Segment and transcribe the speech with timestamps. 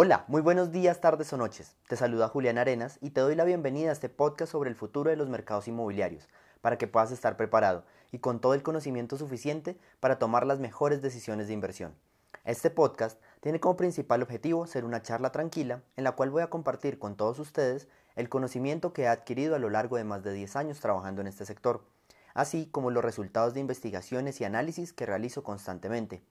[0.00, 1.74] Hola, muy buenos días, tardes o noches.
[1.88, 5.10] Te saluda Julián Arenas y te doy la bienvenida a este podcast sobre el futuro
[5.10, 6.28] de los mercados inmobiliarios,
[6.60, 7.82] para que puedas estar preparado
[8.12, 11.96] y con todo el conocimiento suficiente para tomar las mejores decisiones de inversión.
[12.44, 16.48] Este podcast tiene como principal objetivo ser una charla tranquila en la cual voy a
[16.48, 20.32] compartir con todos ustedes el conocimiento que he adquirido a lo largo de más de
[20.32, 21.82] 10 años trabajando en este sector,
[22.34, 26.22] así como los resultados de investigaciones y análisis que realizo constantemente.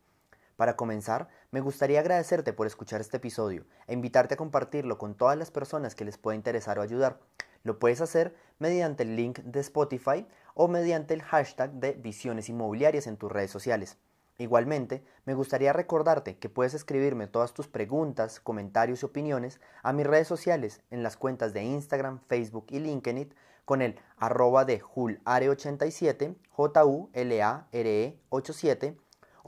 [0.58, 5.38] Para comenzar, me gustaría agradecerte por escuchar este episodio e invitarte a compartirlo con todas
[5.38, 7.20] las personas que les pueda interesar o ayudar.
[7.62, 10.26] Lo puedes hacer mediante el link de Spotify
[10.56, 13.98] o mediante el hashtag de Visiones Inmobiliarias en tus redes sociales.
[14.40, 20.08] Igualmente, me gustaría recordarte que puedes escribirme todas tus preguntas, comentarios y opiniones a mis
[20.08, 23.32] redes sociales en las cuentas de Instagram, Facebook y LinkedIn
[23.64, 28.98] con el arroba de julare87, J-U-L-A-R-E 87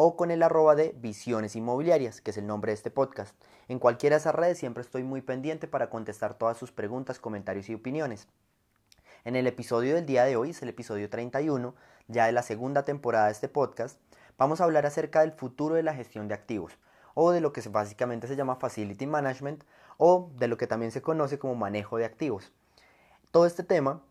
[0.02, 3.36] o con el arroba de Visiones Inmobiliarias, que es el nombre de este podcast.
[3.68, 7.68] En cualquiera de esas redes siempre estoy muy pendiente para contestar todas sus preguntas, comentarios
[7.68, 8.30] y opiniones.
[9.26, 11.76] En el episodio del día de hoy, es el episodio 31,
[12.08, 14.00] ya de la segunda temporada de este podcast,
[14.38, 16.78] vamos a hablar acerca del futuro de la gestión de activos,
[17.14, 19.66] o de lo que básicamente se llama Facility Management,
[19.98, 22.54] o de lo que también se conoce como manejo de activos.
[23.32, 24.02] Todo este tema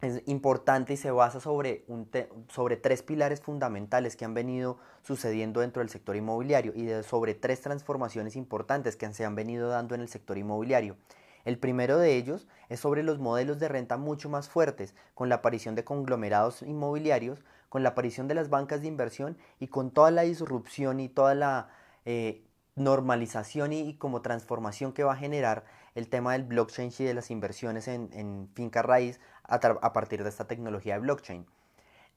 [0.00, 2.08] es importante y se basa sobre, un
[2.48, 7.60] sobre tres pilares fundamentales que han venido sucediendo dentro del sector inmobiliario y sobre tres
[7.60, 10.96] transformaciones importantes que se han venido dando en el sector inmobiliario.
[11.44, 15.36] El primero de ellos es sobre los modelos de renta mucho más fuertes, con la
[15.36, 20.10] aparición de conglomerados inmobiliarios, con la aparición de las bancas de inversión y con toda
[20.10, 21.68] la disrupción y toda la
[22.04, 25.64] eh, normalización y, como transformación que va a generar
[25.94, 29.20] el tema del blockchain y de las inversiones en, finca raíz
[29.50, 31.46] a, partir de esta tecnología de blockchain.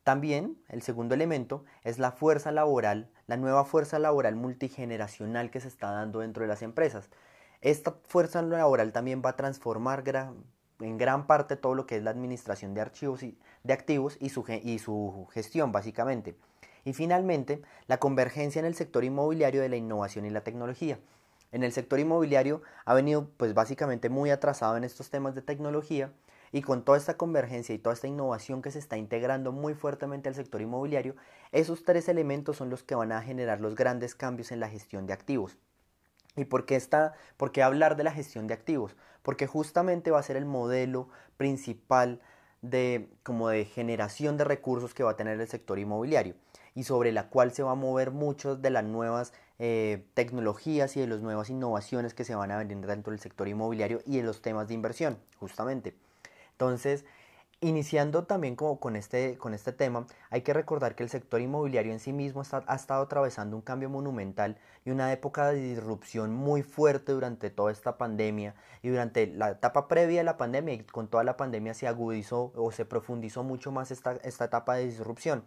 [0.03, 5.67] También el segundo elemento es la fuerza laboral, la nueva fuerza laboral multigeneracional que se
[5.67, 7.09] está dando dentro de las empresas.
[7.62, 10.03] Esta fuerza laboral también va a transformar
[10.80, 14.29] en gran parte todo lo que es la administración de archivos y de activos y
[14.29, 16.35] su, y su gestión básicamente.
[16.84, 21.00] Y finalmente, la convergencia en el sector inmobiliario de la innovación y la tecnología.
[21.53, 26.12] En el sector inmobiliario ha venido pues básicamente muy atrasado en estos temas de tecnología
[26.53, 30.30] y con toda esta convergencia y toda esta innovación que se está integrando muy fuertemente
[30.30, 31.16] al sector inmobiliario,
[31.52, 35.08] esos tres elementos son los que van a generar los grandes cambios en la gestión
[35.08, 35.58] de activos.
[36.36, 38.96] ¿Y por qué, está, por qué hablar de la gestión de activos?
[39.24, 42.22] Porque justamente va a ser el modelo principal
[42.62, 46.35] de, como de generación de recursos que va a tener el sector inmobiliario
[46.75, 51.00] y sobre la cual se va a mover muchas de las nuevas eh, tecnologías y
[51.00, 54.28] de las nuevas innovaciones que se van a venir dentro del sector inmobiliario y en
[54.28, 55.96] los temas de inversión, justamente.
[56.53, 57.06] Entonces,
[57.64, 61.94] iniciando también como con, este, con este tema, hay que recordar que el sector inmobiliario
[61.94, 66.62] en sí mismo ha estado atravesando un cambio monumental y una época de disrupción muy
[66.62, 71.08] fuerte durante toda esta pandemia y durante la etapa previa a la pandemia y con
[71.08, 75.44] toda la pandemia se agudizó o se profundizó mucho más esta, esta etapa de disrupción.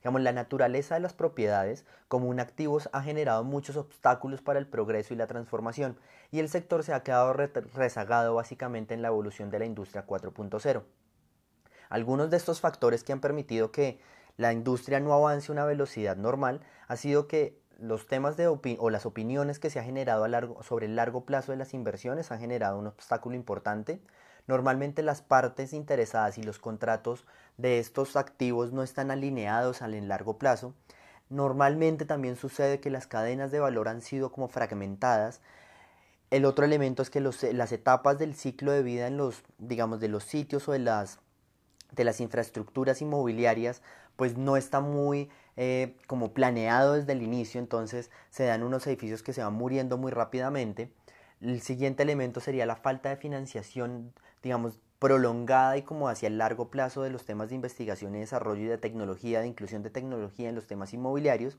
[0.00, 4.66] Digamos, la naturaleza de las propiedades como un activo ha generado muchos obstáculos para el
[4.66, 5.98] progreso y la transformación,
[6.30, 10.82] y el sector se ha quedado rezagado básicamente en la evolución de la industria 4.0.
[11.88, 14.00] Algunos de estos factores que han permitido que
[14.36, 18.90] la industria no avance a una velocidad normal ha sido que los temas de o
[18.90, 22.30] las opiniones que se ha generado a largo, sobre el largo plazo de las inversiones
[22.30, 24.00] han generado un obstáculo importante.
[24.48, 27.26] Normalmente las partes interesadas y los contratos
[27.58, 30.74] de estos activos no están alineados al largo plazo.
[31.28, 35.42] Normalmente también sucede que las cadenas de valor han sido como fragmentadas.
[36.30, 40.08] El otro elemento es que las etapas del ciclo de vida en los, digamos, de
[40.08, 41.18] los sitios o de las,
[41.92, 43.82] de las infraestructuras inmobiliarias,
[44.16, 49.22] pues no está muy eh, como planeado desde el inicio, entonces se dan unos edificios
[49.22, 50.90] que se van muriendo muy rápidamente.
[51.40, 54.12] El siguiente elemento sería la falta de financiación,
[54.42, 58.62] digamos, prolongada y como hacia el largo plazo de los temas de investigación y desarrollo
[58.62, 61.58] y de tecnología, de inclusión de tecnología en los temas inmobiliarios.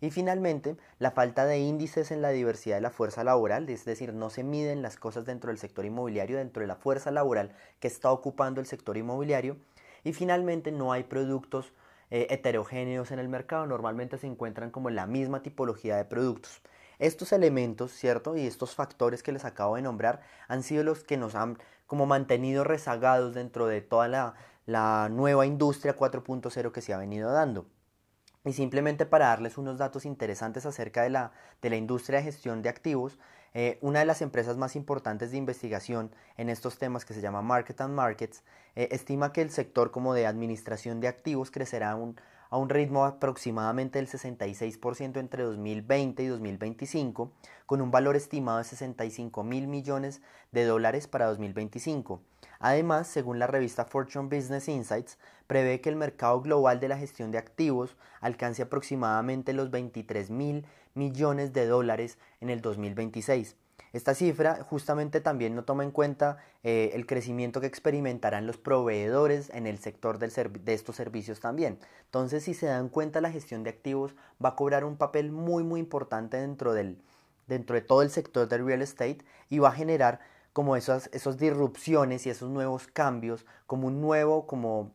[0.00, 4.12] Y finalmente, la falta de índices en la diversidad de la fuerza laboral, es decir,
[4.12, 7.88] no se miden las cosas dentro del sector inmobiliario, dentro de la fuerza laboral que
[7.88, 9.56] está ocupando el sector inmobiliario.
[10.04, 11.72] Y finalmente, no hay productos
[12.10, 16.60] eh, heterogéneos en el mercado, normalmente se encuentran como la misma tipología de productos.
[16.98, 18.36] Estos elementos, ¿cierto?
[18.36, 22.06] Y estos factores que les acabo de nombrar han sido los que nos han como
[22.06, 24.08] mantenido rezagados dentro de toda
[24.66, 27.66] la, nueva industria 4.0 que se ha venido dando.
[28.44, 31.32] Y simplemente para darles unos datos interesantes acerca de la,
[31.62, 33.18] de la industria de gestión de activos,
[33.54, 37.42] eh, una de las empresas más importantes de investigación en estos temas que se llama
[37.42, 38.42] Market and Markets,
[38.74, 42.16] eh, estima que el sector como de administración de activos crecerá un,
[42.50, 47.32] a un ritmo aproximadamente del 66% entre 2020 y 2025,
[47.66, 50.22] con un valor estimado de 65 mil millones
[50.52, 52.20] de dólares para 2025.
[52.58, 57.30] Además, según la revista Fortune Business Insights, prevé que el mercado global de la gestión
[57.30, 63.56] de activos alcance aproximadamente los 23 mil millones de dólares en el 2026.
[63.92, 69.50] Esta cifra justamente también no toma en cuenta eh, el crecimiento que experimentarán los proveedores
[69.50, 71.78] en el sector de estos servicios también.
[72.04, 74.14] Entonces, si se dan cuenta, la gestión de activos
[74.44, 77.00] va a cobrar un papel muy, muy importante dentro, del,
[77.46, 79.18] dentro de todo el sector del real estate
[79.48, 80.20] y va a generar
[80.52, 84.92] como esas, esas disrupciones y esos nuevos cambios, como un nuevo, como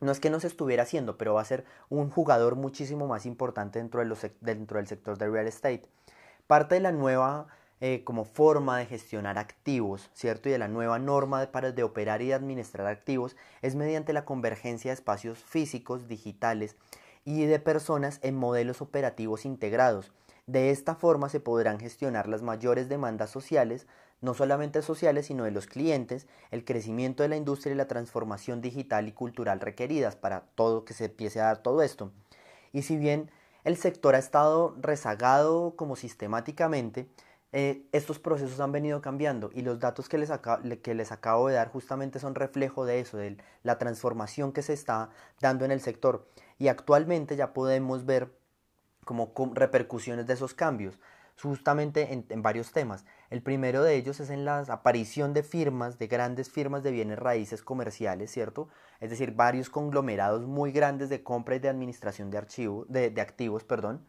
[0.00, 3.26] no es que no se estuviera haciendo, pero va a ser un jugador muchísimo más
[3.26, 5.82] importante dentro, de los, dentro del sector del real estate.
[6.46, 7.48] Parte de la nueva
[7.80, 10.48] eh, como forma de gestionar activos, ¿cierto?
[10.48, 14.12] Y de la nueva norma de, para de operar y de administrar activos es mediante
[14.12, 16.76] la convergencia de espacios físicos, digitales
[17.24, 20.12] y de personas en modelos operativos integrados.
[20.46, 23.86] De esta forma se podrán gestionar las mayores demandas sociales,
[24.20, 28.60] no solamente sociales, sino de los clientes, el crecimiento de la industria y la transformación
[28.60, 32.12] digital y cultural requeridas para todo que se empiece a dar todo esto.
[32.72, 33.30] Y si bien
[33.64, 37.08] el sector ha estado rezagado como sistemáticamente,
[37.52, 40.30] eh, estos procesos han venido cambiando y los datos que les,
[40.82, 44.72] que les acabo de dar justamente son reflejo de eso, de la transformación que se
[44.72, 45.10] está
[45.40, 46.28] dando en el sector.
[46.58, 48.32] Y actualmente ya podemos ver
[49.04, 50.98] como repercusiones de esos cambios,
[51.42, 53.04] justamente en, varios temas.
[53.30, 57.18] El primero de ellos es en la aparición de firmas, de grandes firmas de bienes
[57.18, 58.68] raíces comerciales, ¿cierto?
[59.00, 63.20] Es decir, varios conglomerados muy grandes de compra y de administración de, archivos, de, de
[63.20, 64.04] activos, perdón.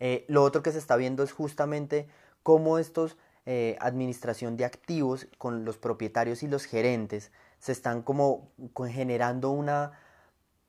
[0.00, 2.08] Eh, lo otro que se está viendo es justamente
[2.44, 8.52] cómo estos eh, administración de activos con los propietarios y los gerentes se están como
[8.88, 9.98] generando una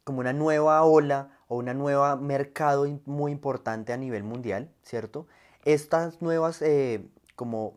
[0.04, 5.28] como una nueva ola o una nueva mercado muy importante a nivel mundial, ¿cierto?
[5.64, 7.06] Estas nuevas, eh,
[7.36, 7.74] como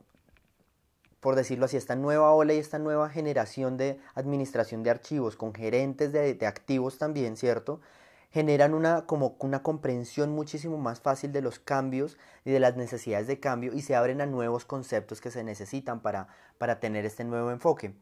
[1.21, 5.55] por decirlo así, esta nueva ola y esta nueva generación de administración de archivos con
[5.55, 7.81] gerentes de, de activos también, ¿cierto?
[8.31, 13.27] Generan una, como una comprensión muchísimo más fácil de los cambios y de las necesidades
[13.27, 16.29] de cambio y se abren a nuevos conceptos que se necesitan para,
[16.59, 17.95] para tener este nuevo enfoque.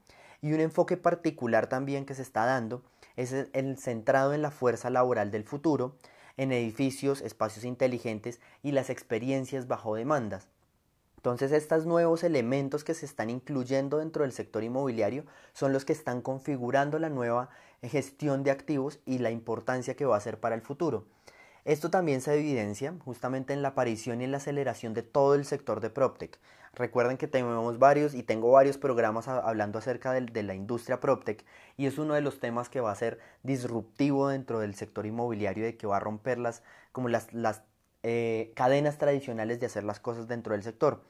[0.42, 2.82] Y un enfoque particular también que se está dando
[3.16, 5.96] es el centrado en la fuerza laboral del futuro,
[6.36, 10.48] en edificios, espacios inteligentes y las experiencias bajo demandas.
[11.16, 15.24] Entonces estos nuevos elementos que se están incluyendo dentro del sector inmobiliario
[15.54, 17.48] son los que están configurando la nueva
[17.82, 21.06] gestión de activos y la importancia que va a ser para el futuro.
[21.66, 25.44] Esto también se evidencia justamente en la aparición y en la aceleración de todo el
[25.44, 26.38] sector de PropTech.
[26.76, 31.44] Recuerden que tenemos varios y tengo varios programas hablando acerca de, la industria PropTech
[31.76, 35.64] y es uno de los temas que va a ser disruptivo dentro del sector inmobiliario
[35.64, 36.62] de que va a romper las,
[36.92, 37.28] como las,
[38.04, 41.02] eh, cadenas tradicionales de hacer las cosas dentro del sector.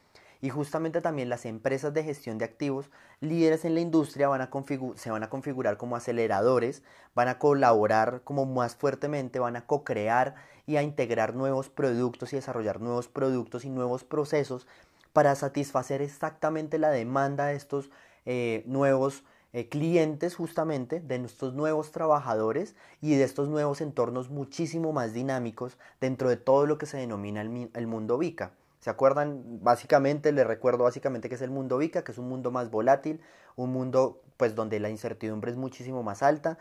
[0.46, 2.88] Y justamente también las empresas de gestión de activos,
[3.18, 4.50] líderes en la industria, van a
[4.94, 6.84] se van a configurar como aceleradores,
[7.16, 12.36] van a colaborar como más fuertemente, van a co-crear y a integrar nuevos productos y
[12.36, 14.68] desarrollar nuevos productos y nuevos procesos
[15.12, 17.90] para satisfacer exactamente la demanda de estos
[18.24, 24.92] eh, nuevos eh, clientes justamente, de nuestros nuevos trabajadores y de estos nuevos entornos muchísimo
[24.92, 28.52] más dinámicos dentro de todo lo que se denomina el, el mundo VICA.
[28.80, 29.42] ¿Se acuerdan?
[29.62, 33.20] Básicamente, les recuerdo básicamente que es el mundo VICA, que es un mundo más volátil,
[33.56, 36.58] un mundo pues donde la incertidumbre es muchísimo más alta,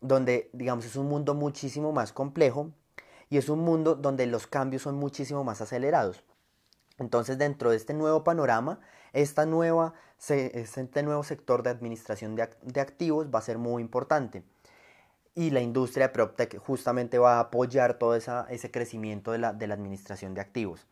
[0.00, 2.70] donde digamos es un mundo muchísimo más complejo
[3.30, 6.22] y es un mundo donde los cambios son muchísimo más acelerados.
[6.98, 8.80] Entonces, dentro de este nuevo panorama,
[9.12, 9.94] esta nueva,
[10.28, 14.44] este nuevo sector de administración de, activos va a ser muy importante.
[15.34, 20.34] Y la industria de PropTech justamente va a apoyar todo ese crecimiento de la administración
[20.34, 20.86] de activos.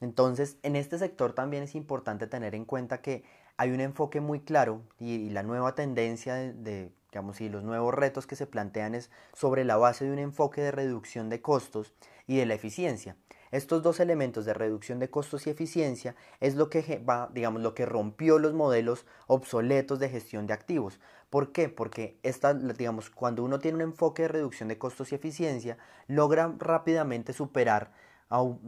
[0.00, 3.24] Entonces, en este sector también es importante tener en cuenta que
[3.56, 8.26] hay un enfoque muy claro y, la nueva tendencia de, digamos, y los nuevos retos
[8.26, 11.92] que se plantean es sobre la base de un enfoque de reducción de costos
[12.26, 13.16] y de la eficiencia.
[13.50, 17.74] Estos dos elementos de reducción de costos y eficiencia es lo que va, digamos, lo
[17.74, 21.00] que rompió los modelos obsoletos de gestión de activos.
[21.30, 21.68] ¿Por qué?
[21.68, 22.20] Porque
[22.76, 27.90] digamos, cuando uno tiene un enfoque de reducción de costos y eficiencia, logra rápidamente superar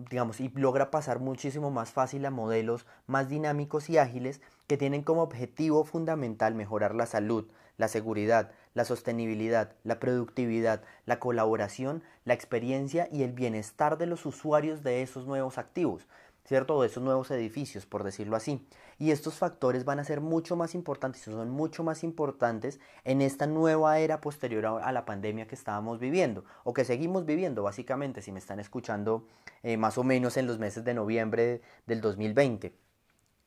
[0.08, 5.02] digamos, y logra pasar muchísimo más fácil a modelos más dinámicos y ágiles que tienen
[5.02, 12.34] como objetivo fundamental mejorar la salud, la seguridad, la sostenibilidad, la productividad, la colaboración, la
[12.34, 16.06] experiencia y el bienestar de los usuarios de esos nuevos activos.
[16.44, 16.80] ¿Cierto?
[16.80, 18.66] De esos nuevos edificios, por decirlo así.
[18.98, 23.46] Y estos factores van a ser mucho más importantes, son mucho más importantes en esta
[23.46, 28.32] nueva era posterior a la pandemia que estábamos viviendo, o que seguimos viviendo, básicamente, si
[28.32, 29.26] me están escuchando
[29.62, 32.74] eh, más o menos en los meses de noviembre del 2020.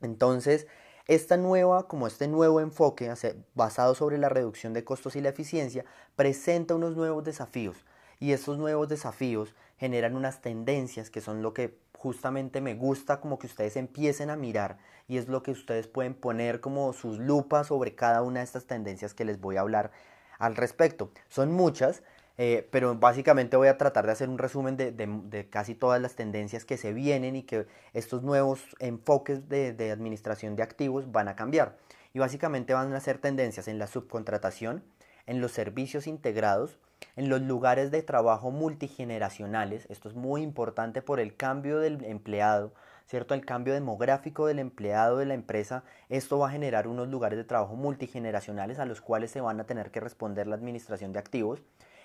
[0.02, 0.68] Entonces,
[1.08, 3.14] esta nueva, como este nuevo enfoque
[3.56, 5.84] basado sobre la reducción de costos y la eficiencia,
[6.16, 7.86] presenta unos nuevos desafíos.
[8.20, 13.40] Y estos nuevos desafíos generan unas tendencias que son lo que justamente me gusta como
[13.40, 17.68] que ustedes empiecen a mirar y es lo que ustedes pueden poner como sus lupas
[17.68, 19.92] sobre cada una de estas tendencias que les voy a hablar
[20.38, 21.12] al respecto.
[21.30, 22.04] Son muchas,
[22.38, 26.66] eh, pero básicamente voy a tratar de hacer un resumen de, casi todas las tendencias
[26.66, 31.78] que se vienen y que estos nuevos enfoques de administración de activos van a cambiar.
[32.12, 34.84] Y básicamente van a ser tendencias en la subcontratación,
[35.26, 36.78] en los servicios integrados,
[37.16, 42.74] en los lugares de trabajo multigeneracionales, esto es muy importante por el cambio del empleado,
[43.08, 43.34] ¿cierto?
[43.34, 47.44] El cambio demográfico del empleado de la empresa, esto va a generar unos lugares de
[47.44, 51.62] trabajo multigeneracionales a los cuales se van a tener que responder la administración de activos,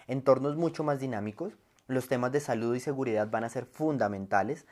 [0.07, 1.55] entornos mucho más dinámicos,
[1.87, 4.67] los temas de salud y seguridad van a ser fundamentales,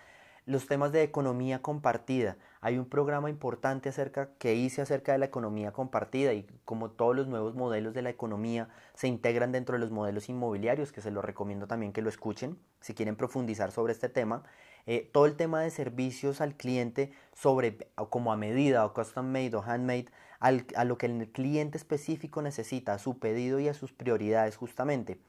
[0.44, 2.36] los temas de economía compartida.
[2.66, 7.14] Hay un programa importante acerca, que hice acerca de la economía compartida y como todos
[7.14, 11.12] los nuevos modelos de la economía se integran dentro de los modelos inmobiliarios, que se
[11.12, 14.42] los recomiendo también que lo escuchen si quieren profundizar sobre este tema.
[14.86, 19.54] Eh, todo el tema de servicios al cliente sobre como a medida o custom made
[19.54, 20.06] o handmade
[20.40, 25.20] a lo que el cliente específico necesita, a su pedido y a sus prioridades justamente.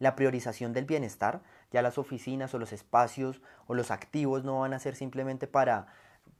[0.00, 4.72] La priorización del bienestar, ya las oficinas o los espacios o los activos no van
[4.72, 5.86] a ser simplemente para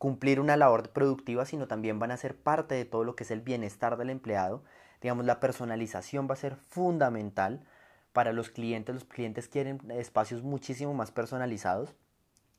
[0.00, 3.30] cumplir una labor productiva, sino también van a ser parte de todo lo que es
[3.30, 4.64] el bienestar del empleado.
[5.02, 7.66] Digamos, la personalización va a ser fundamental
[8.14, 8.94] para los clientes.
[8.94, 11.94] Los clientes quieren espacios muchísimo más personalizados.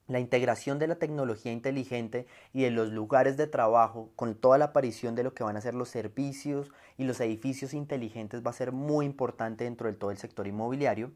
[0.07, 4.65] La integración de la tecnología inteligente y de los lugares de trabajo con toda la
[4.65, 8.53] aparición de lo que van a ser los servicios y los edificios inteligentes va a
[8.53, 11.11] ser muy importante dentro de todo el sector inmobiliario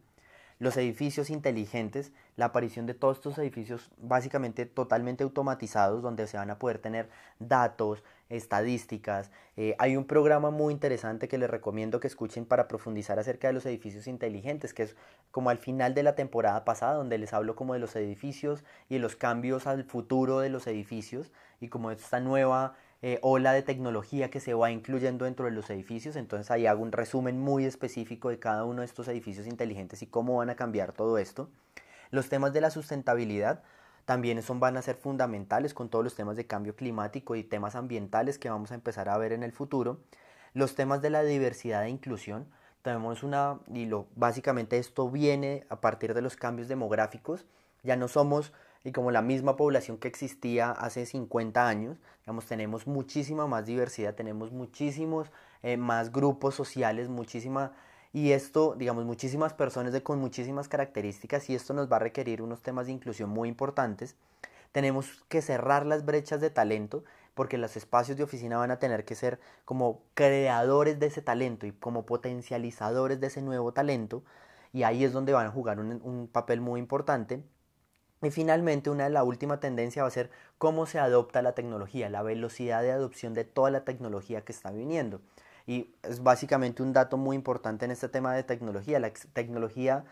[0.59, 6.49] los edificios inteligentes, la aparición de todos estos edificios básicamente totalmente automatizados donde se van
[6.49, 7.09] a poder tener
[7.39, 9.29] datos, estadísticas.
[9.55, 13.53] Eh, hay un programa muy interesante que les recomiendo que escuchen para profundizar acerca de
[13.53, 14.95] los edificios inteligentes, que es
[15.31, 18.95] como al final de la temporada pasada, donde les hablo como de los edificios y
[18.95, 22.75] de los cambios al futuro de los edificios y como esta nueva
[23.07, 26.15] eh, ola de tecnología que se va incluyendo dentro de los edificios.
[26.15, 30.07] Entonces ahí hago un resumen muy específico de cada uno de estos edificios inteligentes y
[30.07, 31.47] cómo van a cambiar todo esto.
[32.09, 33.61] Los temas de la sustentabilidad
[34.05, 37.75] también son, van a ser fundamentales con todos los temas de cambio climático y temas
[37.75, 39.99] ambientales que vamos a empezar a ver en el futuro.
[40.55, 42.47] Los temas de la diversidad e inclusión.
[42.81, 47.45] Tenemos una, y lo, básicamente esto viene a partir de los cambios demográficos.
[47.83, 48.51] Ya no somos
[48.85, 54.13] y como la misma población que existía hace 50 años, digamos, tenemos muchísima más diversidad,
[54.13, 55.31] tenemos muchísimos
[55.63, 57.71] eh, más grupos sociales, muchísima,
[58.13, 62.43] y esto, digamos, muchísimas personas de, con muchísimas características, y esto nos va a requerir
[62.43, 64.15] unos temas de inclusión muy importantes.
[64.71, 69.03] Tenemos que cerrar las brechas de talento, porque los espacios de oficina van a tener
[69.03, 74.23] que ser como creadores de ese talento y como potencializadores de ese nuevo talento,
[74.73, 77.41] y ahí es donde van a jugar un, un papel muy importante.
[78.25, 82.09] Y finalmente, una de la última tendencia va a ser cómo se adopta la tecnología,
[82.09, 85.21] la velocidad de adopción de toda la tecnología que está viniendo.
[85.67, 88.99] Y es básicamente un dato muy importante en este tema de tecnología.
[88.99, 90.05] La tecnología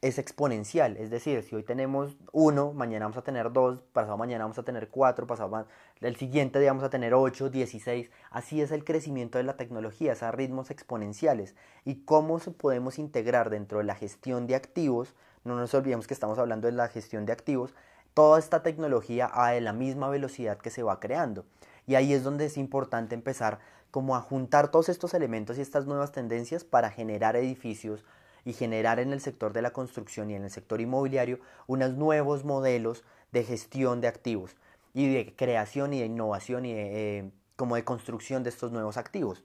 [0.00, 4.44] es exponencial, es decir, si hoy tenemos uno, mañana vamos a tener dos, pasado mañana
[4.44, 5.66] vamos a tener cuatro, pasado
[6.00, 10.12] el siguiente día vamos a tener ocho, dieciséis, así es el crecimiento de la tecnología,
[10.12, 11.54] es a ritmos exponenciales.
[11.84, 16.38] Y cómo podemos integrar dentro de la gestión de activos no nos olvidemos que estamos
[16.38, 17.74] hablando de la gestión de activos,
[18.14, 21.44] toda esta tecnología a la misma velocidad que se va creando.
[21.86, 23.58] Y ahí es donde es importante empezar
[23.90, 28.04] como a juntar todos estos elementos y estas nuevas tendencias para generar edificios
[28.44, 32.44] y generar en el sector de la construcción y en el sector inmobiliario unos nuevos
[32.44, 34.56] modelos de gestión de activos
[34.94, 39.44] y de creación y de innovación y eh, como de construcción de estos nuevos activos.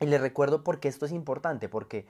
[0.00, 2.06] Y les recuerdo por qué esto es importante, porque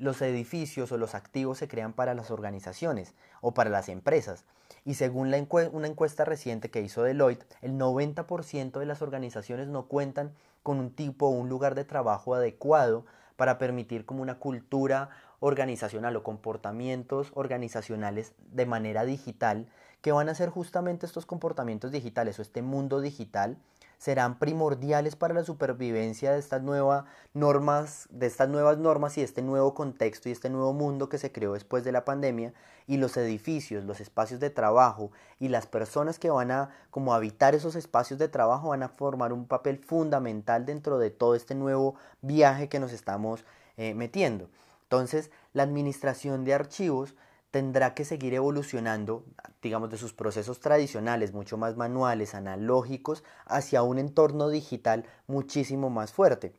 [0.00, 4.44] los edificios o los activos se crean para las organizaciones o para las empresas.
[4.84, 5.28] Y según
[5.72, 10.90] una encuesta reciente que hizo Deloitte, el 90% de las organizaciones no cuentan con un
[10.90, 13.04] tipo o un lugar de trabajo adecuado
[13.36, 19.66] para permitir como una cultura organizacional o comportamientos organizacionales de manera digital
[20.00, 23.58] que van a ser justamente estos comportamientos digitales o este mundo digital
[24.00, 27.04] serán primordiales para la supervivencia de estas nuevas
[27.34, 31.32] normas, de estas nuevas normas y este nuevo contexto y este nuevo mundo que se
[31.32, 32.54] creó después de la pandemia
[32.86, 37.54] y los edificios, los espacios de trabajo y las personas que van a como habitar
[37.54, 41.94] esos espacios de trabajo van a formar un papel fundamental dentro de todo este nuevo
[42.22, 43.44] viaje que nos estamos
[43.76, 44.48] eh, metiendo.
[44.84, 47.14] Entonces, la administración de archivos
[47.50, 49.24] tendrá que seguir evolucionando,
[49.62, 56.12] digamos, de sus procesos tradicionales, mucho más manuales, analógicos, hacia un entorno digital muchísimo más
[56.12, 56.54] fuerte,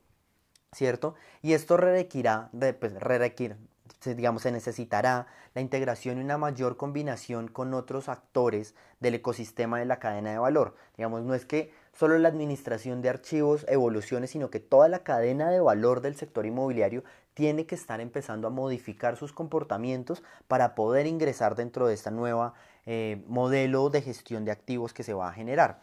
[0.74, 1.16] ¿cierto?
[1.42, 2.94] Y esto requerirá, pues,
[4.16, 9.86] digamos, se necesitará la integración y una mayor combinación con otros actores del ecosistema de
[9.86, 10.76] la cadena de valor.
[10.98, 15.52] Digamos, no es que solo la administración de archivos evolucione, sino que toda la cadena
[15.52, 21.08] de valor del sector inmobiliario tiene que estar empezando a modificar sus comportamientos para poder
[21.08, 22.54] ingresar dentro de esta nueva
[22.86, 25.80] eh, modelo de gestión de activos que se va a generar.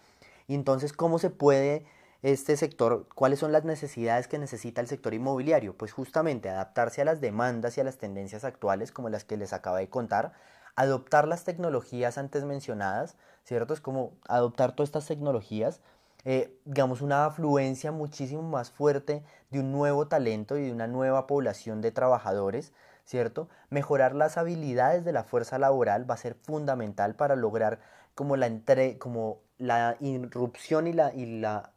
[0.46, 1.86] Y entonces, ¿cómo se puede
[2.22, 5.76] este sector, cuáles son las necesidades que necesita el sector inmobiliario?
[5.76, 9.52] Pues justamente adaptarse a las demandas y a las tendencias actuales como las que les
[9.52, 10.32] acabo de contar,
[10.74, 13.74] adoptar las tecnologías antes mencionadas, ¿cierto?
[13.74, 15.80] Es como adoptar todas estas tecnologías,
[16.24, 21.26] eh, digamos, una afluencia muchísimo más fuerte de un nuevo talento y de una nueva
[21.26, 22.72] población de trabajadores,
[23.04, 23.48] ¿cierto?
[23.70, 27.80] Mejorar las habilidades de la fuerza laboral va a ser fundamental para lograr
[28.14, 31.72] como la, entre, como la irrupción y la, y la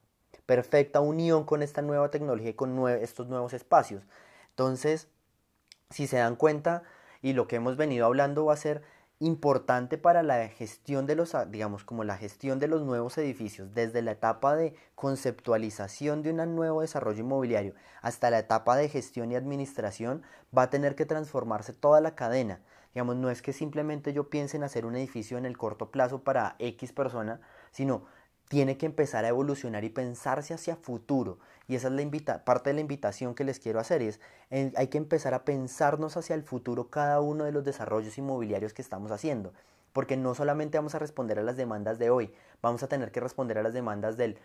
[0.45, 4.03] perfecta unión con esta nueva tecnología y con estos nuevos espacios.
[4.49, 5.07] Entonces,
[5.89, 6.83] si se dan cuenta,
[7.21, 8.81] y lo que hemos venido hablando va a ser
[9.21, 14.01] importante para la gestión de los, digamos, como la gestión de los nuevos edificios, desde
[14.01, 19.35] la etapa de conceptualización de un nuevo desarrollo inmobiliario hasta la etapa de gestión y
[19.35, 20.23] administración,
[20.57, 22.61] va a tener que transformarse toda la cadena.
[22.95, 26.23] Digamos, no es que simplemente yo piense en hacer un edificio en el corto plazo
[26.23, 28.05] para X persona, sino
[28.51, 31.39] tiene que empezar a evolucionar y pensarse hacia futuro.
[31.69, 34.01] Y esa es la parte de la invitación que les quiero hacer.
[34.01, 38.73] es, hay que empezar a pensarnos hacia el futuro cada uno de los desarrollos inmobiliarios
[38.73, 39.53] que estamos haciendo.
[39.93, 43.21] Porque no solamente vamos a responder a las demandas de hoy, vamos a tener que
[43.21, 44.37] responder a las demandas del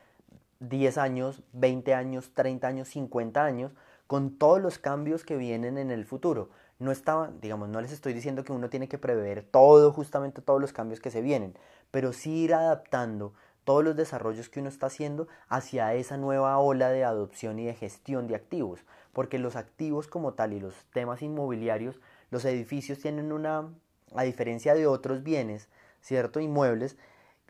[0.61, 3.73] 10 años, 20 años, 30 años, 50 años,
[4.07, 6.51] con todos los cambios que vienen en el futuro.
[6.79, 10.61] No estaba, digamos, no les estoy diciendo que uno tiene que prever todo, justamente todos
[10.61, 11.59] los cambios que se vienen,
[11.91, 13.33] pero sí ir adaptando
[13.67, 17.75] todos los desarrollos que uno está haciendo hacia esa nueva ola de adopción y de
[17.75, 22.01] gestión de activos, porque los activos como tal y los temas inmobiliarios,
[22.31, 23.69] los edificios tienen una,
[24.15, 25.69] a diferencia de otros bienes,
[26.01, 26.39] ¿cierto?
[26.39, 26.97] Inmuebles,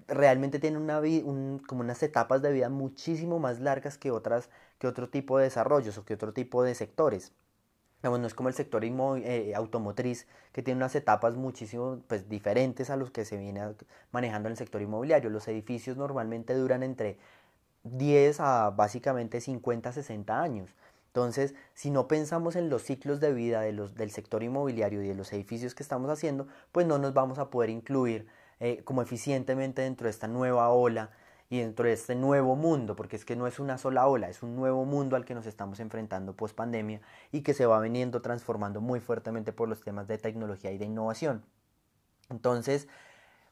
[0.08, 1.02] realmente tienen una,
[1.66, 4.48] como unas etapas de vida muchísimo más largas que, otras,
[4.78, 7.32] que otro tipo de desarrollos o que otro tipo de sectores
[8.06, 12.96] no es como el sector eh, automotriz que tiene unas etapas muchísimo pues, diferentes a
[12.96, 13.62] los que se viene
[14.12, 15.30] manejando en el sector inmobiliario.
[15.30, 17.18] Los edificios normalmente duran entre
[17.84, 20.70] 10 a básicamente 50, 60 años.
[21.08, 25.08] Entonces, si no pensamos en los ciclos de vida de los, del sector inmobiliario y
[25.08, 28.26] de los edificios que estamos haciendo, pues no nos vamos a poder incluir
[28.60, 31.10] eh, como eficientemente dentro de esta nueva ola
[31.48, 34.42] y dentro de este nuevo mundo, porque es que no es una sola ola, es
[34.42, 38.20] un nuevo mundo al que nos estamos enfrentando post pandemia y que se va veniendo
[38.20, 41.44] transformando muy fuertemente por los temas de tecnología y de innovación.
[42.30, 42.88] Entonces,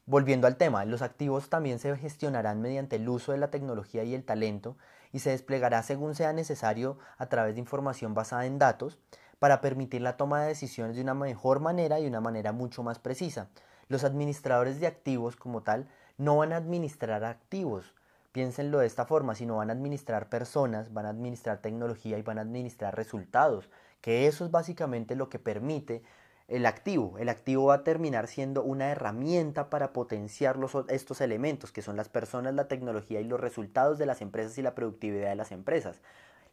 [0.07, 4.14] volviendo al tema, los activos también se gestionarán mediante el uso de la tecnología y
[4.14, 4.76] el talento
[5.12, 8.98] y se desplegará según sea necesario a través de información basada en datos
[9.38, 12.83] para permitir la toma de decisiones de una mejor manera y de una manera mucho
[12.83, 13.48] más precisa.
[13.88, 17.94] Los administradores de activos como tal no van a administrar activos,
[18.33, 22.38] piénsenlo de esta forma, sino van a administrar personas, van a administrar tecnología y van
[22.38, 26.03] a administrar resultados, que eso es básicamente lo que permite
[26.48, 27.16] el activo.
[27.18, 32.09] El activo va a terminar siendo una herramienta para potenciar estos elementos, que son las
[32.09, 36.03] personas, la tecnología y los resultados de las empresas y la productividad de las empresas.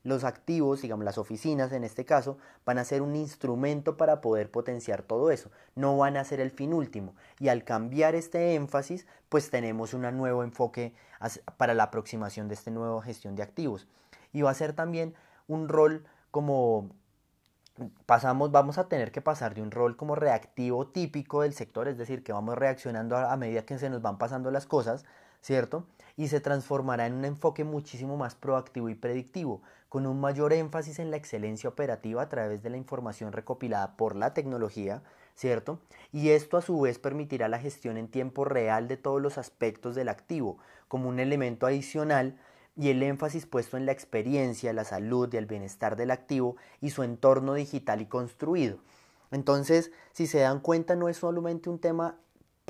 [0.03, 4.49] Los activos, digamos las oficinas en este caso, van a ser un instrumento para poder
[4.49, 7.15] potenciar todo eso, no van a ser el fin último.
[7.39, 10.93] Y al cambiar este énfasis, pues tenemos un nuevo enfoque
[11.57, 13.87] para la aproximación de esta nueva gestión de activos.
[14.33, 15.13] Y va a ser también
[15.47, 16.89] un rol como
[18.05, 21.97] pasamos, vamos a tener que pasar de un rol como reactivo típico del sector, es
[21.97, 25.05] decir, que vamos reaccionando a, medida que se nos van pasando las cosas,
[25.41, 25.85] ¿cierto?
[26.17, 29.61] Y se transformará en un enfoque muchísimo más proactivo y predictivo,
[29.91, 34.15] con un mayor énfasis en la excelencia operativa a través de la información recopilada por
[34.15, 35.03] la tecnología,
[35.35, 35.81] ¿cierto?
[36.13, 39.93] Y esto a su vez permitirá la gestión en tiempo real de todos los aspectos
[39.93, 42.39] del activo, como un elemento adicional
[42.77, 46.91] y el énfasis puesto en la experiencia, la salud y el bienestar del activo y
[46.91, 48.77] su entorno digital y construido.
[49.29, 52.17] Entonces, si se dan cuenta, no es solamente un tema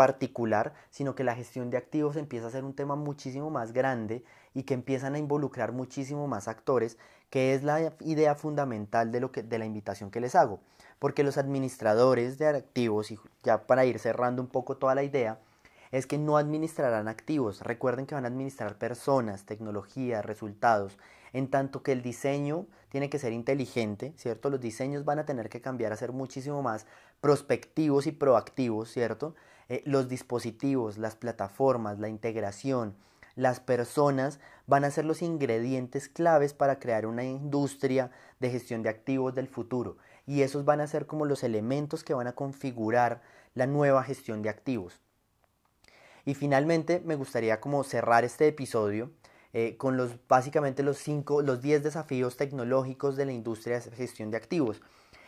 [0.01, 4.23] particular, sino que la gestión de activos empieza a ser un tema muchísimo más grande
[4.55, 6.97] y que empiezan a involucrar muchísimo más actores,
[7.29, 10.59] que es la idea fundamental de, lo que, de la invitación que les hago.
[10.97, 15.37] Porque los administradores de activos, y ya para ir cerrando un poco toda la idea,
[15.91, 17.61] es que no administrarán activos.
[17.61, 20.97] Recuerden que van a administrar personas, tecnología, resultados.
[21.31, 24.49] En tanto que el diseño tiene que ser inteligente, ¿cierto?
[24.49, 26.87] Los diseños van a tener que cambiar a ser muchísimo más
[27.21, 29.35] prospectivos y proactivos, ¿cierto?
[29.71, 32.93] Eh, los dispositivos, las plataformas, la integración,
[33.35, 38.89] las personas van a ser los ingredientes claves para crear una industria de gestión de
[38.89, 39.95] activos del futuro.
[40.27, 43.21] Y esos van a ser como los elementos que van a configurar
[43.53, 44.99] la nueva gestión de activos.
[46.25, 49.09] Y finalmente me gustaría como cerrar este episodio
[49.53, 54.31] eh, con los básicamente los cinco, los 10 desafíos tecnológicos de la industria de gestión
[54.31, 54.81] de activos.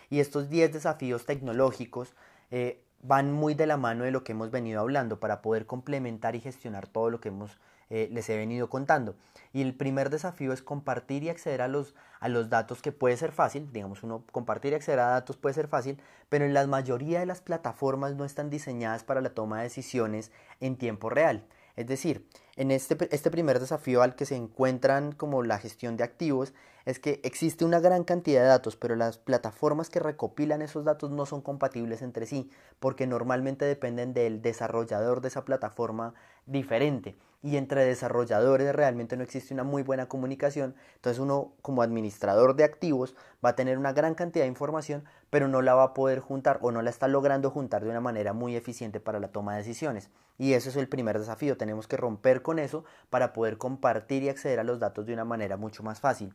[0.09, 2.13] Y estos 10 desafíos tecnológicos
[2.51, 6.35] eh, van muy de la mano de lo que hemos venido hablando para poder complementar
[6.35, 9.15] y gestionar todo lo que hemos eh, les he venido contando.
[9.51, 13.17] Y el primer desafío es compartir y acceder a los, a los datos que puede
[13.17, 16.65] ser fácil, digamos uno compartir y acceder a datos puede ser fácil, pero en la
[16.65, 21.45] mayoría de las plataformas no están diseñadas para la toma de decisiones en tiempo real.
[21.75, 26.03] Es decir, en este, este primer desafío al que se encuentran como la gestión de
[26.03, 26.53] activos
[26.85, 31.11] es que existe una gran cantidad de datos, pero las plataformas que recopilan esos datos
[31.11, 36.13] no son compatibles entre sí, porque normalmente dependen del desarrollador de esa plataforma
[36.45, 37.15] diferente.
[37.41, 40.75] Y entre desarrolladores realmente no existe una muy buena comunicación.
[40.95, 45.49] Entonces uno como administrador de activos va a tener una gran cantidad de información, pero
[45.49, 48.31] no la va a poder juntar o no la está logrando juntar de una manera
[48.31, 50.09] muy eficiente para la toma de decisiones.
[50.37, 51.57] Y eso es el primer desafío.
[51.57, 55.25] Tenemos que romper con eso para poder compartir y acceder a los datos de una
[55.25, 56.33] manera mucho más fácil.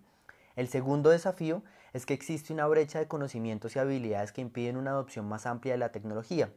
[0.57, 4.91] El segundo desafío es que existe una brecha de conocimientos y habilidades que impiden una
[4.91, 6.53] adopción más amplia de la tecnología.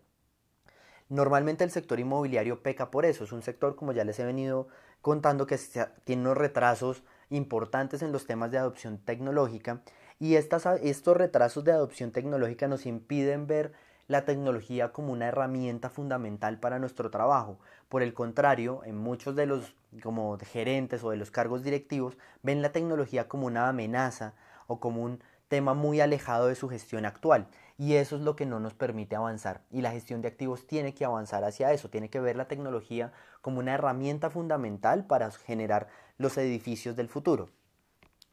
[1.10, 4.70] Normalmente el sector inmobiliario peca por eso, es un sector, como ya les he venido
[5.02, 5.60] contando, que
[6.04, 9.82] tiene unos retrasos importantes en los temas de adopción tecnológica
[10.20, 13.74] y estas, estos retrasos de adopción tecnológica nos impiden ver
[14.08, 17.60] la tecnología como una herramienta fundamental para nuestro trabajo.
[17.90, 22.62] Por el contrario, en muchos de los como gerentes o de los cargos directivos ven
[22.62, 24.34] la tecnología como una amenaza
[24.68, 27.48] o como un tema muy alejado de su gestión actual.
[27.78, 29.62] Y eso es lo que no nos permite avanzar.
[29.72, 33.12] Y la gestión de activos tiene que avanzar hacia eso, tiene que ver la tecnología
[33.42, 35.88] como una herramienta fundamental para generar
[36.18, 37.50] los edificios del futuro.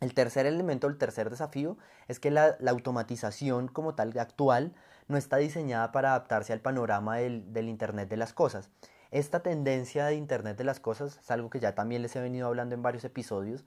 [0.01, 1.77] El tercer elemento, el tercer desafío,
[2.07, 4.75] es que la, automatización como tal actual
[5.09, 8.71] no está diseñada para adaptarse al panorama del, Internet de las Cosas.
[9.11, 12.47] Esta tendencia de Internet de las Cosas es algo que ya también les he venido
[12.47, 13.65] hablando en varios episodios.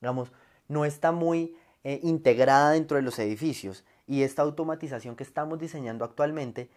[0.00, 0.32] Digamos,
[0.68, 6.04] no está muy eh, integrada dentro de los edificios y esta automatización que estamos diseñando
[6.04, 6.68] actualmente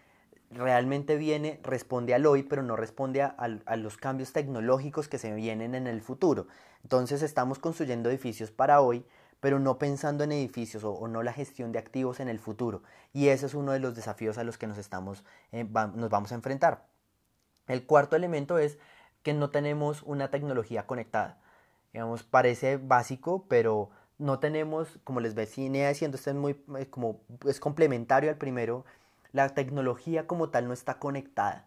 [0.50, 5.74] realmente viene, responde al hoy, pero no responde a, los cambios tecnológicos que se vienen
[5.74, 6.46] en el futuro.
[6.82, 9.04] Entonces estamos construyendo edificios para hoy,
[9.40, 12.82] pero no pensando en edificios o, no la gestión de activos en el futuro.
[13.12, 16.32] Y ese es uno de los desafíos a los que nos, estamos, eh, nos vamos
[16.32, 16.86] a enfrentar.
[17.66, 18.78] El cuarto elemento es
[19.22, 21.38] que no tenemos una tecnología conectada.
[21.92, 27.20] Digamos, parece básico, pero no tenemos, como les venía diciendo, esto es muy eh, como
[27.46, 28.84] es complementario al primero,
[29.32, 31.66] la tecnología como tal no está conectada,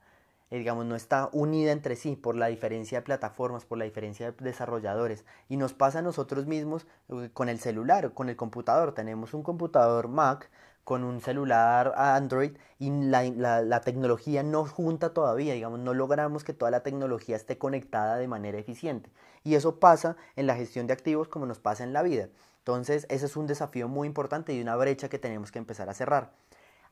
[0.53, 4.31] eh, digamos, no está unida entre sí por la diferencia de plataformas, por la diferencia
[4.31, 5.25] de desarrolladores.
[5.49, 8.93] Y nos pasa a nosotros mismos eh, con el celular, con el computador.
[8.93, 10.51] Tenemos un computador Mac
[10.83, 13.23] con un celular Android y la,
[13.63, 18.27] la, tecnología no junta todavía, digamos, no logramos que toda la tecnología esté conectada de
[18.27, 19.09] manera eficiente.
[19.43, 22.29] Y eso pasa en la gestión de activos como nos pasa en la vida.
[22.59, 25.95] Entonces, ese es un desafío muy importante y una brecha que tenemos que empezar a
[25.95, 26.31] cerrar.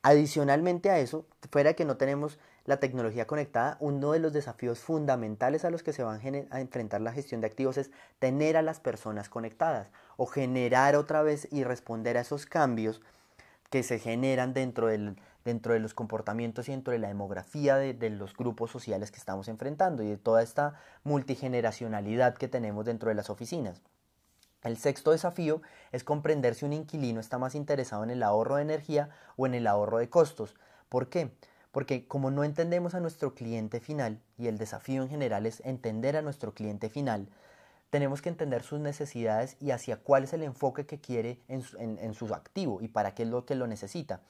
[0.01, 5.65] Adicionalmente a eso, fuera que no tenemos la tecnología conectada, uno de los desafíos fundamentales
[5.65, 6.21] a los que se van
[6.51, 11.23] a enfrentar la gestión de activos es tener a las personas conectadas o generar otra
[11.23, 13.01] vez y responder a esos cambios
[13.69, 17.93] que se generan dentro, del, dentro de los comportamientos y dentro de la demografía de,
[17.93, 23.09] de los grupos sociales que estamos enfrentando y de toda esta multigeneracionalidad que tenemos dentro
[23.09, 23.81] de las oficinas.
[24.63, 28.61] El sexto desafío es comprender si un inquilino está más interesado en el ahorro de
[28.61, 30.55] energía o en el ahorro de costos.
[30.87, 31.31] ¿Por qué?
[31.71, 36.17] Porque como no entendemos a nuestro cliente final, y el desafío en general es entender
[36.17, 37.27] a nuestro cliente final,
[37.91, 42.33] tenemos que entender sus necesidades y hacia cuál es el enfoque que quiere en su,
[42.33, 44.21] activo y para qué es lo que lo necesita.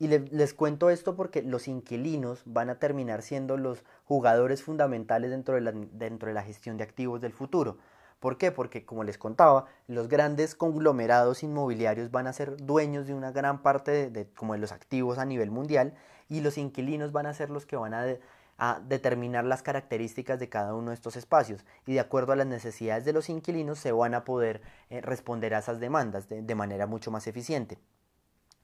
[0.00, 5.54] Y les cuento esto porque los inquilinos van a terminar siendo los jugadores fundamentales dentro
[5.54, 7.78] de, la, gestión de activos del futuro.
[8.20, 8.50] ¿Por qué?
[8.50, 13.62] Porque, como les contaba, los grandes conglomerados inmobiliarios van a ser dueños de una gran
[13.62, 15.94] parte de, como de los activos a nivel mundial
[16.28, 20.74] y los inquilinos van a ser los que van a determinar las características de cada
[20.74, 24.14] uno de estos espacios y de acuerdo a las necesidades de los inquilinos se van
[24.14, 27.78] a poder eh, responder a esas demandas de, manera mucho más eficiente.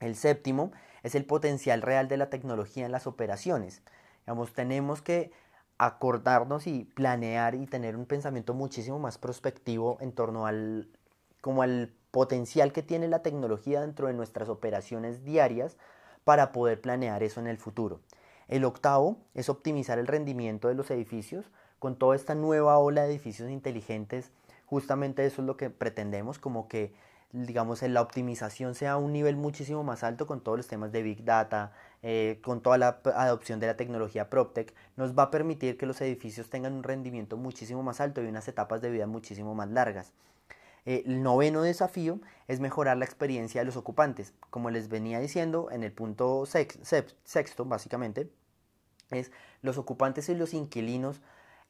[0.01, 3.81] El séptimo es el potencial real de la tecnología en las operaciones.
[4.25, 5.31] Digamos, tenemos que
[5.77, 10.89] acordarnos y planear y tener un pensamiento muchísimo más prospectivo en torno al
[11.41, 15.77] como al potencial que tiene la tecnología dentro de nuestras operaciones diarias
[16.23, 17.99] para poder planear eso en el futuro.
[18.47, 21.45] El octavo es optimizar el rendimiento de los edificios.
[21.77, 24.31] Con toda esta nueva ola de edificios inteligentes,
[24.65, 26.93] justamente eso es lo que pretendemos, como que
[27.31, 31.03] digamos, la optimización sea a un nivel muchísimo más alto con todos los temas de
[31.03, 31.73] Big Data,
[32.07, 35.99] eh, con toda la adopción de la tecnología PropTech, nos va a permitir que los
[36.01, 40.13] edificios tengan un rendimiento muchísimo más alto y unas etapas de vida muchísimo más largas.
[40.85, 44.35] el noveno desafío es mejorar la experiencia de los ocupantes.
[44.51, 48.29] Como les venía diciendo en el punto sexto, básicamente,
[49.09, 49.31] es
[49.63, 51.21] los ocupantes y los inquilinos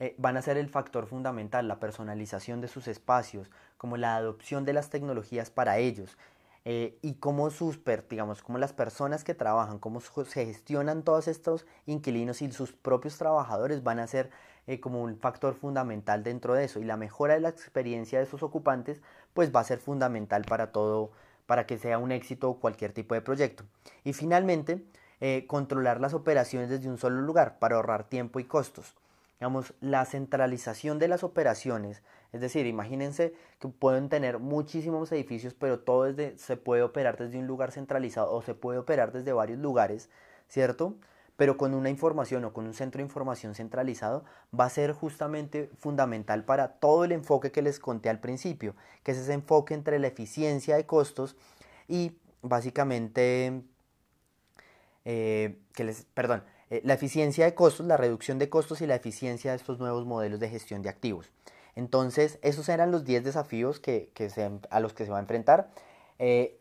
[0.01, 4.65] eh, van a ser el factor fundamental, la personalización de sus espacios, como la adopción
[4.65, 6.17] de las tecnologías para ellos
[6.65, 11.65] eh, y cómo sus, digamos, cómo las personas que trabajan, cómo se gestionan todos estos
[11.86, 14.32] inquilinos y sus propios trabajadores van a ser
[14.67, 18.25] eh, como un factor fundamental dentro de eso y la mejora de la experiencia de
[18.25, 19.01] sus ocupantes
[19.34, 21.12] pues va a ser fundamental para todo,
[21.45, 23.63] para que sea un éxito cualquier tipo de proyecto.
[24.04, 24.84] Y finalmente,
[25.47, 28.95] controlar las operaciones desde un solo lugar para ahorrar tiempo y costos
[29.39, 32.01] digamos, la centralización de las operaciones.
[32.35, 37.47] Es decir, imagínense que pueden tener muchísimos edificios, pero todo se puede operar desde un
[37.47, 40.09] lugar centralizado o se puede operar desde varios lugares,
[40.49, 40.95] ¿cierto?
[41.37, 45.69] Pero con una información o con un centro de información centralizado va a ser justamente
[45.79, 49.97] fundamental para todo el enfoque que les conté al principio, que es ese enfoque entre
[49.97, 51.37] la eficiencia de costos
[51.87, 53.63] y básicamente,
[55.05, 58.95] eh, que les, perdón, eh, la eficiencia de costos, la reducción de costos y la
[58.95, 61.31] eficiencia de estos nuevos modelos de gestión de activos.
[61.75, 64.11] Entonces, esos eran los 10 desafíos que,
[64.69, 65.69] a los que se va a enfrentar.
[66.19, 66.57] Eh,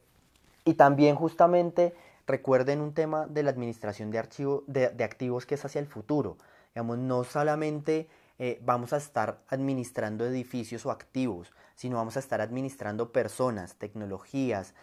[0.65, 1.95] y también justamente
[2.27, 6.37] recuerden un tema de la administración de, de, activos que es hacia el futuro.
[6.75, 12.41] Digamos, no solamente eh, vamos a estar administrando edificios o activos, sino vamos a estar
[12.41, 14.75] administrando personas, tecnologías,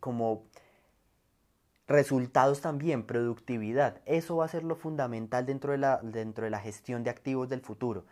[0.00, 0.44] como
[1.88, 4.02] Resultados también, productividad.
[4.04, 8.04] Eso va a ser lo fundamental dentro de la gestión de activos del futuro.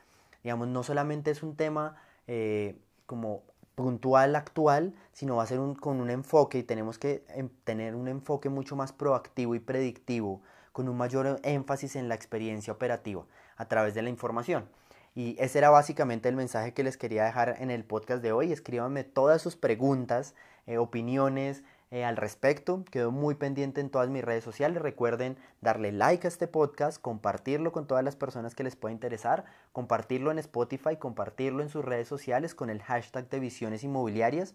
[0.46, 1.96] Digamos, no solamente es un tema
[2.28, 3.42] eh, como
[3.74, 7.96] puntual actual, sino va a ser un, con un enfoque y tenemos que em, tener
[7.96, 13.24] un enfoque mucho más proactivo y predictivo, con un mayor énfasis en la experiencia operativa
[13.56, 14.68] a través de la información.
[15.16, 18.52] Y ese era básicamente el mensaje que les quería dejar en el podcast de hoy.
[18.52, 20.36] Escríbanme todas sus preguntas,
[20.68, 21.64] eh, opiniones,
[21.96, 22.84] eh, al respecto.
[22.90, 24.82] Quedo muy pendiente en todas mis redes sociales.
[24.82, 29.46] Recuerden darle like a este podcast, compartirlo con todas las personas que les pueda interesar,
[29.72, 34.54] compartirlo en Spotify, compartirlo en sus redes sociales con el hashtag de visiones inmobiliarias.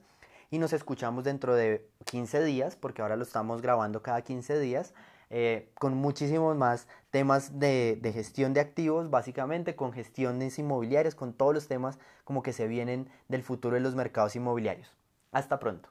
[0.51, 4.93] Y nos escuchamos dentro de 15 días, porque ahora lo estamos grabando cada 15 días.
[5.31, 11.33] Eh, con muchísimos más temas de, de, gestión de activos, básicamente con gestiones inmobiliarias, con
[11.33, 14.95] todos los temas como que se vienen del futuro de los mercados inmobiliarios.
[15.31, 15.89] Hasta pronto.